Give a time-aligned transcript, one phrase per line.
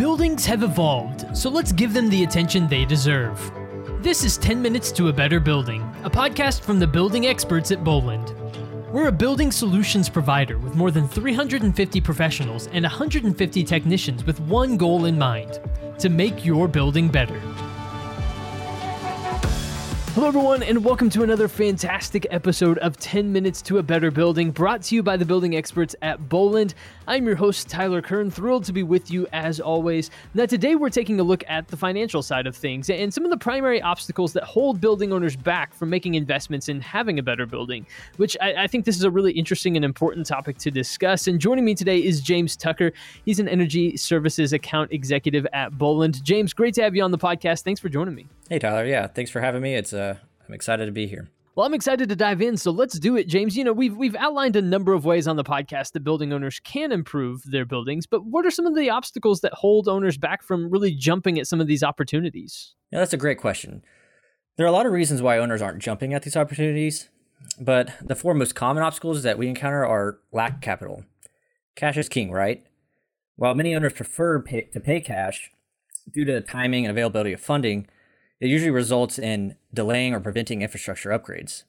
[0.00, 3.38] Buildings have evolved, so let's give them the attention they deserve.
[4.02, 7.84] This is 10 Minutes to a Better Building, a podcast from the building experts at
[7.84, 8.34] Boland.
[8.90, 14.78] We're a building solutions provider with more than 350 professionals and 150 technicians with one
[14.78, 15.60] goal in mind
[15.98, 17.38] to make your building better.
[20.20, 24.50] Hello, everyone, and welcome to another fantastic episode of 10 Minutes to a Better Building,
[24.50, 26.74] brought to you by the building experts at Boland.
[27.08, 30.10] I'm your host, Tyler Kern, thrilled to be with you as always.
[30.34, 33.30] Now, today we're taking a look at the financial side of things and some of
[33.30, 37.46] the primary obstacles that hold building owners back from making investments in having a better
[37.46, 37.86] building,
[38.18, 41.28] which I, I think this is a really interesting and important topic to discuss.
[41.28, 42.92] And joining me today is James Tucker.
[43.24, 46.22] He's an energy services account executive at Boland.
[46.22, 47.62] James, great to have you on the podcast.
[47.62, 48.26] Thanks for joining me.
[48.50, 48.84] Hey, Tyler.
[48.84, 49.76] Yeah, thanks for having me.
[49.76, 50.16] It's uh,
[50.48, 51.28] I'm excited to be here.
[51.54, 53.56] Well, I'm excited to dive in, so let's do it, James.
[53.56, 56.58] You know, we've we've outlined a number of ways on the podcast that building owners
[56.58, 60.42] can improve their buildings, but what are some of the obstacles that hold owners back
[60.42, 62.74] from really jumping at some of these opportunities?
[62.90, 63.84] Yeah, that's a great question.
[64.56, 67.08] There are a lot of reasons why owners aren't jumping at these opportunities,
[67.60, 71.04] but the four most common obstacles that we encounter are lack of capital.
[71.76, 72.64] Cash is king, right?
[73.36, 75.52] While many owners prefer pay, to pay cash
[76.12, 77.86] due to the timing and availability of funding,
[78.40, 81.64] it usually results in delaying or preventing infrastructure upgrades.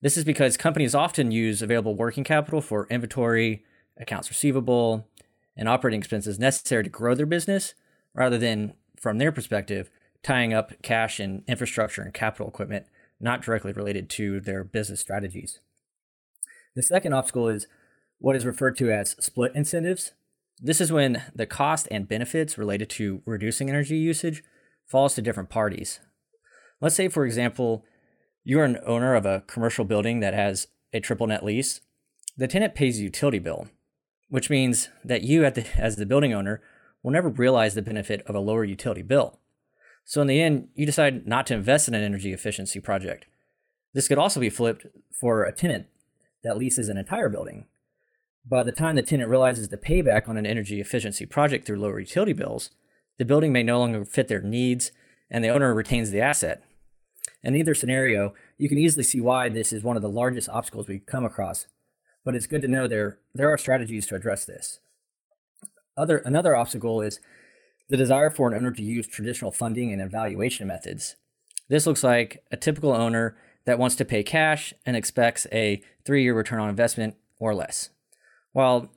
[0.00, 3.64] This is because companies often use available working capital for inventory,
[3.98, 5.08] accounts receivable,
[5.56, 7.74] and operating expenses necessary to grow their business
[8.14, 9.90] rather than, from their perspective,
[10.22, 12.86] tying up cash in infrastructure and capital equipment
[13.20, 15.60] not directly related to their business strategies.
[16.74, 17.66] The second obstacle is
[18.18, 20.12] what is referred to as split incentives.
[20.60, 24.42] This is when the cost and benefits related to reducing energy usage
[24.86, 26.00] falls to different parties.
[26.80, 27.84] Let's say, for example,
[28.44, 31.80] you're an owner of a commercial building that has a triple net lease.
[32.36, 33.68] The tenant pays a utility bill,
[34.28, 36.62] which means that you, the, as the building owner,
[37.02, 39.38] will never realize the benefit of a lower utility bill.
[40.04, 43.26] So, in the end, you decide not to invest in an energy efficiency project.
[43.92, 44.86] This could also be flipped
[45.18, 45.86] for a tenant
[46.44, 47.66] that leases an entire building.
[48.48, 51.98] By the time the tenant realizes the payback on an energy efficiency project through lower
[51.98, 52.70] utility bills,
[53.18, 54.92] the building may no longer fit their needs
[55.30, 56.62] and the owner retains the asset.
[57.42, 60.88] In either scenario, you can easily see why this is one of the largest obstacles
[60.88, 61.66] we come across,
[62.24, 64.80] but it's good to know there, there are strategies to address this.
[65.96, 67.20] Other, another obstacle is
[67.88, 71.16] the desire for an owner to use traditional funding and evaluation methods.
[71.68, 76.22] This looks like a typical owner that wants to pay cash and expects a three
[76.22, 77.90] year return on investment or less.
[78.52, 78.90] While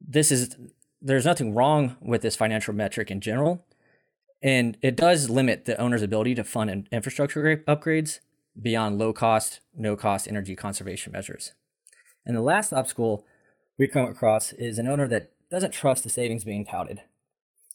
[0.00, 0.56] this is
[1.04, 3.64] there's nothing wrong with this financial metric in general,
[4.42, 8.20] and it does limit the owner's ability to fund infrastructure upgrades
[8.60, 11.52] beyond low cost, no cost energy conservation measures.
[12.24, 13.24] And the last obstacle
[13.78, 17.02] we come across is an owner that doesn't trust the savings being touted.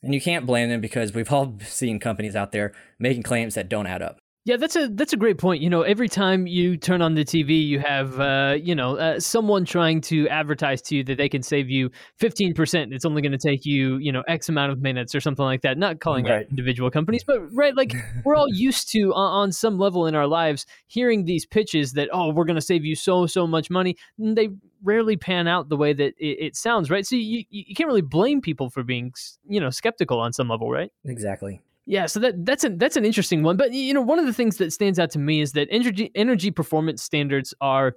[0.01, 3.69] And you can't blame them because we've all seen companies out there making claims that
[3.69, 4.17] don't add up.
[4.49, 5.61] Yeah, that's a that's a great point.
[5.61, 9.19] You know, every time you turn on the TV, you have uh, you know uh,
[9.19, 12.91] someone trying to advertise to you that they can save you fifteen percent.
[12.91, 15.61] It's only going to take you you know X amount of minutes or something like
[15.61, 15.77] that.
[15.77, 16.45] Not calling right.
[16.45, 17.93] out individual companies, but right, like
[18.25, 22.09] we're all used to on, on some level in our lives hearing these pitches that
[22.11, 23.97] oh we're going to save you so so much money.
[24.17, 24.49] And they
[24.81, 27.05] rarely pan out the way that it, it sounds, right?
[27.05, 29.13] So you you can't really blame people for being
[29.47, 30.91] you know skeptical on some level, right?
[31.05, 31.61] Exactly.
[31.89, 33.57] Yeah, so that that's an that's an interesting one.
[33.57, 36.11] But you know, one of the things that stands out to me is that energy
[36.13, 37.95] energy performance standards are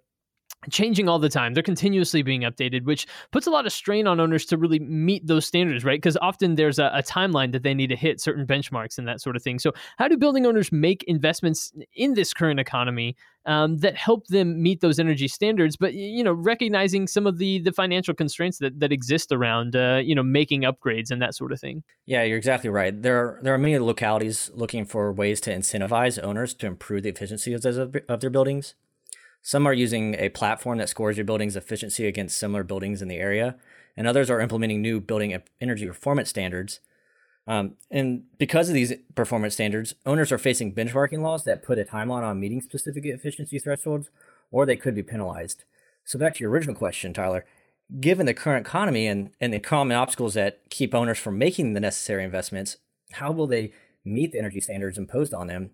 [0.70, 1.54] changing all the time.
[1.54, 5.26] They're continuously being updated, which puts a lot of strain on owners to really meet
[5.26, 5.96] those standards, right?
[5.98, 9.20] Because often there's a, a, timeline that they need to hit certain benchmarks and that
[9.20, 9.58] sort of thing.
[9.58, 14.62] So, how do building owners make investments in this current economy um, that help them
[14.62, 15.76] meet those energy standards?
[15.76, 20.00] But you know, recognizing some of the the financial constraints that that exist around uh,
[20.02, 21.82] you know making upgrades and that sort of thing.
[22.06, 23.00] Yeah, you're exactly right.
[23.00, 27.10] There are there are many localities looking for ways to incentivize owners to improve the
[27.10, 28.74] efficiency of, of their buildings.
[29.42, 33.16] Some are using a platform that scores your building's efficiency against similar buildings in the
[33.16, 33.56] area,
[33.96, 36.78] and others are implementing new building energy performance standards.
[37.48, 41.84] Um, and because of these performance standards, owners are facing benchmarking laws that put a
[41.84, 44.10] timeline on meeting specific efficiency thresholds,
[44.52, 45.64] or they could be penalized.
[46.04, 47.44] So, back to your original question, Tyler,
[48.00, 51.80] given the current economy and, and the common obstacles that keep owners from making the
[51.80, 52.76] necessary investments,
[53.12, 53.72] how will they
[54.04, 55.70] meet the energy standards imposed on them?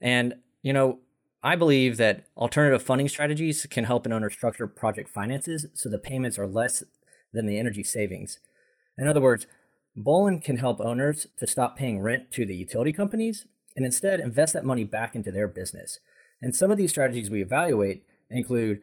[0.00, 0.98] And, you know,
[1.44, 5.98] I believe that alternative funding strategies can help an owner structure project finances so the
[5.98, 6.82] payments are less
[7.32, 8.40] than the energy savings.
[8.98, 9.46] In other words,
[9.94, 13.46] Boland can help owners to stop paying rent to the utility companies
[13.76, 16.00] and instead invest that money back into their business.
[16.40, 18.82] And some of these strategies we evaluate include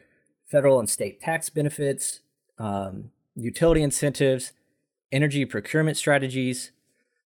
[0.50, 2.22] federal and state tax benefits,
[2.60, 4.54] um, utility incentives,
[5.12, 6.72] energy procurement strategies,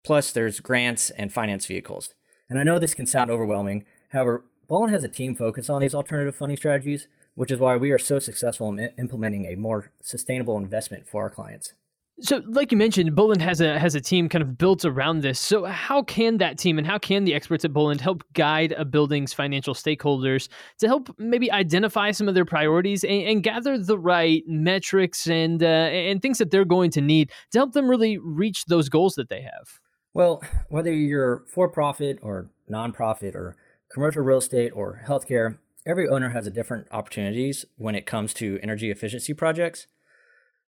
[0.02, 2.14] Plus, there's grants and finance vehicles.
[2.48, 3.84] And I know this can sound overwhelming.
[4.10, 7.90] However, Boland has a team focused on these alternative funding strategies, which is why we
[7.90, 11.74] are so successful in implementing a more sustainable investment for our clients.
[12.20, 15.40] So, like you mentioned, Boland has a has a team kind of built around this.
[15.40, 18.84] So, how can that team and how can the experts at Boland help guide a
[18.84, 23.98] building's financial stakeholders to help maybe identify some of their priorities and, and gather the
[23.98, 28.18] right metrics and uh, and things that they're going to need to help them really
[28.18, 29.80] reach those goals that they have?
[30.14, 33.56] Well, whether you're for profit or nonprofit or
[33.90, 38.58] commercial real estate or healthcare, every owner has a different opportunities when it comes to
[38.62, 39.86] energy efficiency projects.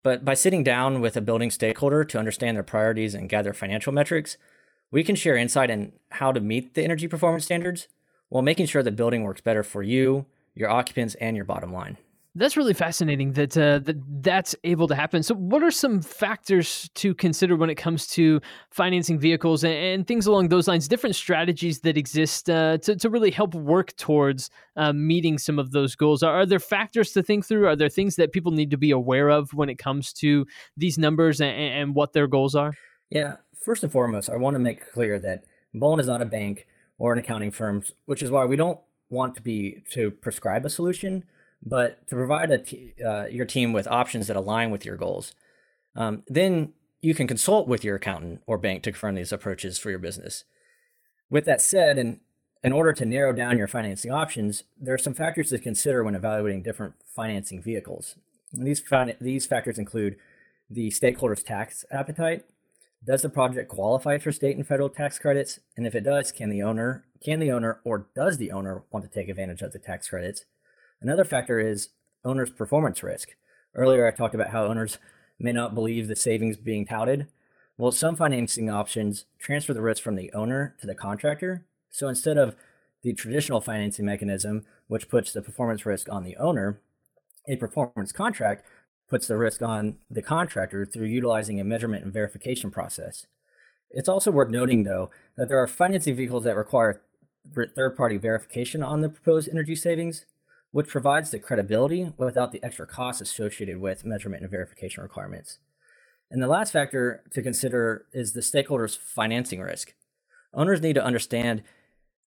[0.04, 3.94] But by sitting down with a building stakeholder to understand their priorities and gather financial
[3.94, 4.38] metrics,
[4.92, 7.88] we can share insight in how to meet the energy performance standards
[8.30, 11.98] while making sure the building works better for you, your occupants, and your bottom line.
[12.38, 15.24] That's really fascinating that uh, that that's able to happen.
[15.24, 18.42] So, what are some factors to consider when it comes to
[18.72, 20.90] financing vehicles and, and things along those lines?
[20.90, 25.72] Different strategies that exist uh, to to really help work towards uh, meeting some of
[25.72, 26.24] those goals.
[26.24, 27.68] Are, are, there factors to think through?
[27.68, 30.46] Are there things that people need to be aware of when it comes to
[30.76, 32.74] these numbers and, and what their goals are?
[33.10, 36.68] Yeah, first and foremost, I want to make clear that Boland is not a bank
[36.98, 38.80] or an accounting firm, which is why we don't
[39.10, 41.24] want to be to prescribe a solution
[41.66, 42.52] but to provide
[43.04, 45.34] uh, your team with options that align with your goals.
[45.96, 49.90] Um, then you can consult with your accountant or bank to confirm these approaches for
[49.90, 50.44] your business.
[51.30, 52.20] With that said, and
[52.64, 56.16] in order to narrow down your financing options, there are some factors to consider when
[56.16, 58.16] evaluating different financing vehicles.
[58.54, 58.84] And these,
[59.20, 60.18] these factors include
[60.70, 62.46] the stakeholder's tax appetite.
[63.06, 65.60] Does the project qualify for state and federal tax credits?
[65.78, 69.06] And if it does, can the owner, can the owner or does the owner want
[69.06, 70.46] to take advantage of the tax credits?
[71.02, 71.90] Another factor is
[72.24, 73.30] owner's performance risk.
[73.74, 74.98] Earlier, I talked about how owners
[75.40, 77.28] may not believe the savings being touted.
[77.78, 81.66] Well, some financing options transfer the risk from the owner to the contractor.
[81.90, 82.56] So instead of
[83.04, 86.80] the traditional financing mechanism, which puts the performance risk on the owner,
[87.48, 88.66] a performance contract
[89.10, 93.28] puts the risk on the contractor through utilizing a measurement and verification process.
[93.92, 97.02] It's also worth noting, though, that there are financing vehicles that require
[97.76, 100.26] third party verification on the proposed energy savings,
[100.76, 105.60] which provides the credibility without the extra costs associated with measurement and verification requirements.
[106.30, 109.94] And the last factor to consider is the stakeholder's financing risk.
[110.54, 111.64] Owners need to understand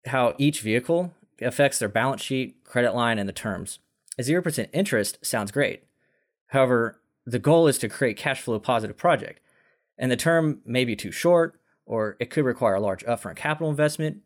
[0.05, 1.11] how each vehicle
[1.41, 3.79] affects their balance sheet, credit line, and the terms.
[4.19, 5.85] A 0% interest sounds great.
[6.49, 9.39] However, the goal is to create cash flow positive project,
[9.97, 13.71] and the term may be too short, or it could require a large upfront capital
[13.71, 14.17] investment,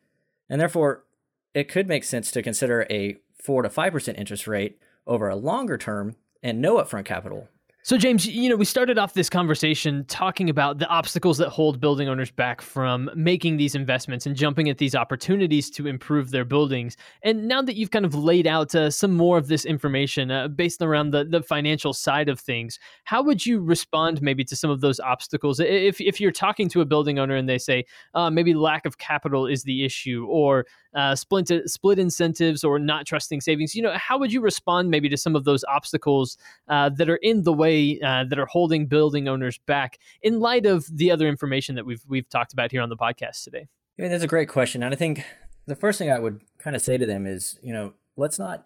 [0.50, 1.06] and therefore
[1.54, 5.78] it could make sense to consider a 4 to 5% interest rate over a longer
[5.78, 7.48] term and no upfront capital
[7.82, 11.80] so, James, you know, we started off this conversation talking about the obstacles that hold
[11.80, 16.44] building owners back from making these investments and jumping at these opportunities to improve their
[16.44, 16.98] buildings.
[17.24, 20.50] And now that you've kind of laid out uh, some more of this information uh,
[20.50, 24.70] based around the, the financial side of things, how would you respond maybe to some
[24.70, 25.62] of those obstacles?
[25.62, 28.98] If, if you're talking to a building owner and they say, uh, maybe lack of
[28.98, 30.66] capital is the issue, or
[30.96, 35.10] uh, split split incentives, or not trusting savings, you know, how would you respond maybe
[35.10, 36.38] to some of those obstacles
[36.68, 38.00] uh, that are in the way?
[38.04, 42.04] uh, that are holding building owners back in light of the other information that we've
[42.08, 43.68] we've talked about here on the podcast today?
[43.98, 45.24] I mean, that's a great question, and I think
[45.66, 48.66] the first thing I would kind of say to them is, you know, let's not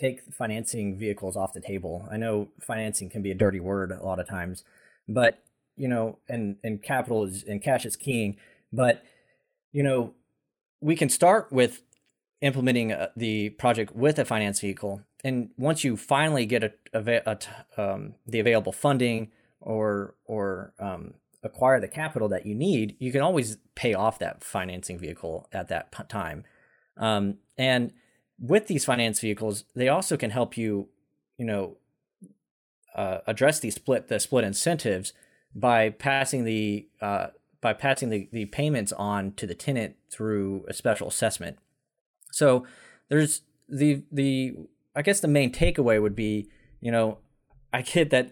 [0.00, 2.08] take financing vehicles off the table.
[2.10, 4.64] I know financing can be a dirty word a lot of times,
[5.08, 5.42] but
[5.76, 8.36] you know, and and capital is and cash is king,
[8.72, 9.02] but
[9.72, 10.14] you know,
[10.80, 11.82] we can start with
[12.40, 16.78] implementing uh, the project with a finance vehicle and once you finally get
[17.76, 19.30] um, the available funding
[19.60, 24.42] or or um, acquire the capital that you need, you can always pay off that
[24.42, 26.44] financing vehicle at that time.
[26.96, 27.92] Um, and
[28.38, 30.88] with these finance vehicles, they also can help you,
[31.36, 31.76] you know,
[32.94, 35.12] uh, address these split the split incentives
[35.54, 37.28] by passing the uh,
[37.60, 41.58] by passing the, the payments on to the tenant through a special assessment.
[42.32, 42.66] So
[43.08, 44.54] there's the the
[44.94, 46.48] I guess the main takeaway would be,
[46.80, 47.18] you know,
[47.72, 48.30] I get that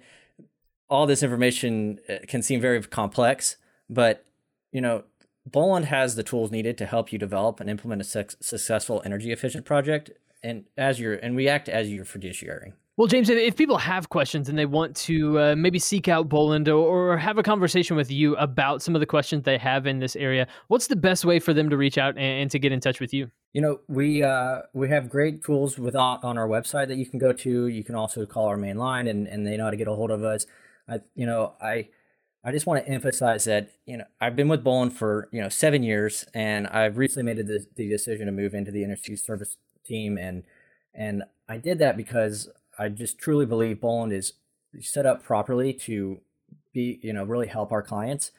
[0.89, 3.57] all this information uh, can seem very complex,
[3.91, 4.25] but
[4.73, 5.05] you know,
[5.45, 9.65] Boland has the tools needed to help you develop and implement a successful energy efficient
[9.65, 10.11] project,
[10.43, 12.73] and as your and we act as your fiduciary.
[12.99, 16.67] Well, James, if people have questions and they want to uh, maybe seek out Boland
[16.67, 20.17] or have a conversation with you about some of the questions they have in this
[20.17, 22.81] area, what's the best way for them to reach out and, and to get in
[22.81, 23.31] touch with you?
[23.53, 27.05] You know, we uh, we have great tools with on, on our website that you
[27.05, 27.67] can go to.
[27.67, 29.95] You can also call our main line, and, and they know how to get a
[29.95, 30.47] hold of us.
[30.89, 31.89] I, you know, I
[32.43, 35.51] I just want to emphasize that you know I've been with Boland for you know
[35.51, 39.59] seven years, and I've recently made the, the decision to move into the energy service
[39.85, 40.45] team, and
[40.95, 42.49] and I did that because
[42.79, 44.35] I just truly believe Boland is
[44.81, 46.21] set up properly to
[46.73, 48.31] be you know really help our clients.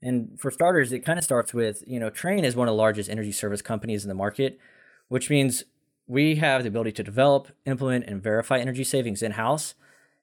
[0.00, 2.78] And for starters, it kind of starts with you know Trane is one of the
[2.78, 4.58] largest energy service companies in the market,
[5.08, 5.64] which means
[6.06, 9.74] we have the ability to develop, implement, and verify energy savings in house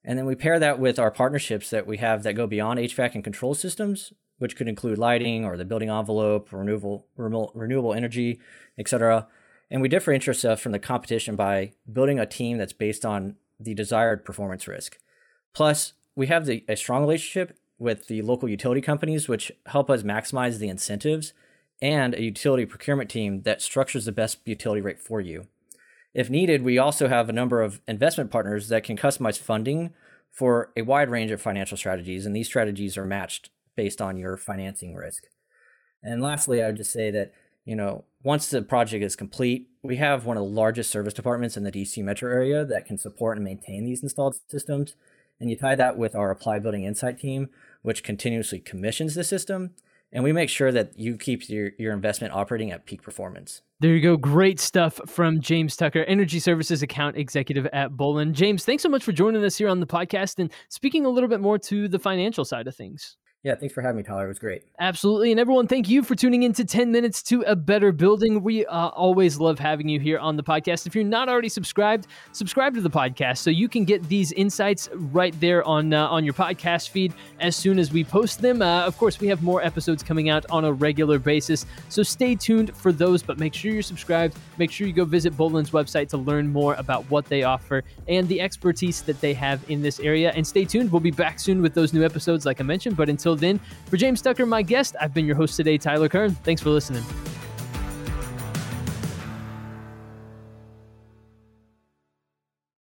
[0.05, 3.15] and then we pair that with our partnerships that we have that go beyond HVAC
[3.15, 8.39] and control systems, which could include lighting or the building envelope, renewable renewable energy,
[8.77, 9.27] et cetera.
[9.71, 13.73] And we differentiate ourselves from the competition by building a team that's based on the
[13.73, 14.97] desired performance risk.
[15.53, 20.03] Plus, we have the, a strong relationship with the local utility companies, which help us
[20.03, 21.33] maximize the incentives,
[21.81, 25.47] and a utility procurement team that structures the best utility rate for you.
[26.13, 29.93] If needed, we also have a number of investment partners that can customize funding
[30.31, 34.37] for a wide range of financial strategies, and these strategies are matched based on your
[34.37, 35.23] financing risk.
[36.01, 37.33] And lastly, I would just say that,
[37.65, 41.57] you know, once the project is complete, we have one of the largest service departments
[41.57, 44.95] in the DC metro area that can support and maintain these installed systems.
[45.39, 47.49] And you tie that with our Applied Building Insight team,
[47.81, 49.71] which continuously commissions the system
[50.15, 53.61] and we make sure that you keep your, your investment operating at peak performance.
[53.81, 54.15] There you go.
[54.15, 58.33] Great stuff from James Tucker, Energy Services Account Executive at Boland.
[58.33, 61.27] James, thanks so much for joining us here on the podcast and speaking a little
[61.27, 63.17] bit more to the financial side of things.
[63.45, 64.25] Yeah, thanks for having me, Tyler.
[64.25, 64.63] It was great.
[64.79, 65.29] Absolutely.
[65.29, 68.41] And everyone, thank you for tuning in to 10 Minutes to a Better Building.
[68.41, 70.87] We uh, always love having you here on the podcast.
[70.87, 74.89] If you're not already subscribed, subscribe to the podcast so you can get these insights
[74.95, 78.63] right there on, uh, on your podcast feed as soon as we post them.
[78.63, 82.33] Uh, of course, we have more episodes coming out on a regular basis, so stay
[82.33, 84.35] tuned for those, but make sure you're subscribed.
[84.57, 88.27] Make sure you go visit Boland's website to learn more about what they offer and
[88.27, 90.31] the expertise that they have in this area.
[90.31, 90.91] And stay tuned.
[90.91, 92.97] We'll be back soon with those new episodes, like I mentioned.
[92.97, 96.31] But until then, for James Tucker, my guest, I've been your host today, Tyler Kern.
[96.31, 97.03] Thanks for listening.